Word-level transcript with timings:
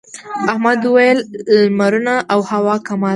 احمد 0.51 0.79
وويل: 0.85 1.19
لمرونه 1.53 2.15
او 2.31 2.39
هوا 2.51 2.75
کمال 2.87 3.07
دي. 3.09 3.09